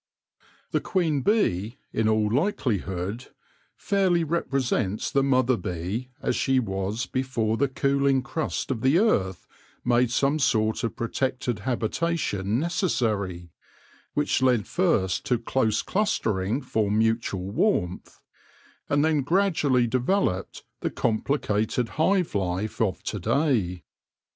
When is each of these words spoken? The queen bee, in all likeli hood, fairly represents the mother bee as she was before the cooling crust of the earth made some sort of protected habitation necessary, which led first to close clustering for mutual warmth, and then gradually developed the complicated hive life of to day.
The 0.71 0.81
queen 0.81 1.21
bee, 1.21 1.77
in 1.93 2.09
all 2.09 2.27
likeli 2.31 2.79
hood, 2.79 3.27
fairly 3.75 4.23
represents 4.23 5.11
the 5.11 5.21
mother 5.21 5.57
bee 5.57 6.09
as 6.19 6.35
she 6.35 6.59
was 6.59 7.05
before 7.05 7.55
the 7.55 7.67
cooling 7.67 8.23
crust 8.23 8.71
of 8.71 8.81
the 8.81 8.97
earth 8.97 9.45
made 9.85 10.09
some 10.09 10.39
sort 10.39 10.83
of 10.83 10.95
protected 10.95 11.59
habitation 11.59 12.59
necessary, 12.59 13.51
which 14.15 14.41
led 14.41 14.65
first 14.65 15.23
to 15.27 15.37
close 15.37 15.83
clustering 15.83 16.63
for 16.63 16.89
mutual 16.89 17.51
warmth, 17.51 18.21
and 18.89 19.05
then 19.05 19.21
gradually 19.21 19.85
developed 19.85 20.63
the 20.79 20.89
complicated 20.89 21.89
hive 21.89 22.33
life 22.33 22.81
of 22.81 23.03
to 23.03 23.19
day. 23.19 23.83